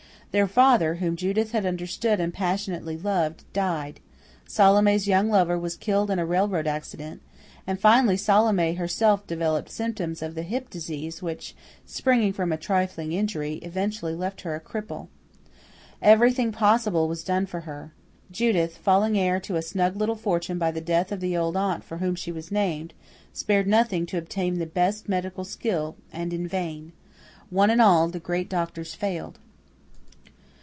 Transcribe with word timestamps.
Their 0.31 0.47
father, 0.47 0.95
whom 0.95 1.17
Judith 1.17 1.51
had 1.51 1.65
understood 1.65 2.21
and 2.21 2.33
passionately 2.33 2.95
loved, 2.95 3.43
died; 3.51 3.99
Salome's 4.47 5.05
young 5.05 5.29
lover 5.29 5.59
was 5.59 5.75
killed 5.75 6.09
in 6.09 6.19
a 6.19 6.25
railroad 6.25 6.67
accident; 6.67 7.21
and 7.67 7.77
finally 7.77 8.15
Salome 8.15 8.75
herself 8.75 9.27
developed 9.27 9.69
symptoms 9.69 10.21
of 10.21 10.35
the 10.35 10.43
hip 10.43 10.69
disease 10.69 11.21
which, 11.21 11.53
springing 11.85 12.31
from 12.31 12.53
a 12.53 12.57
trifling 12.57 13.11
injury, 13.11 13.55
eventually 13.55 14.15
left 14.15 14.39
her 14.43 14.55
a 14.55 14.61
cripple. 14.61 15.09
Everything 16.01 16.53
possible 16.53 17.09
was 17.09 17.25
done 17.25 17.45
for 17.45 17.59
her. 17.67 17.91
Judith, 18.31 18.77
falling 18.77 19.19
heir 19.19 19.37
to 19.41 19.57
a 19.57 19.61
snug 19.61 19.97
little 19.97 20.15
fortune 20.15 20.57
by 20.57 20.71
the 20.71 20.79
death 20.79 21.11
of 21.11 21.19
the 21.19 21.35
old 21.35 21.57
aunt 21.57 21.83
for 21.83 21.97
whom 21.97 22.15
she 22.15 22.31
was 22.31 22.49
named, 22.53 22.93
spared 23.33 23.67
nothing 23.67 24.05
to 24.05 24.17
obtain 24.17 24.59
the 24.59 24.65
best 24.65 25.09
medical 25.09 25.43
skill, 25.43 25.97
and 26.13 26.31
in 26.31 26.47
vain. 26.47 26.93
One 27.49 27.69
and 27.69 27.81
all, 27.81 28.07
the 28.07 28.17
great 28.21 28.47
doctors 28.47 28.93
failed. 28.95 29.37